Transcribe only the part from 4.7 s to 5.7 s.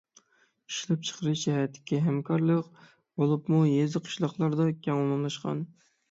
كەڭ ئومۇملاشقان.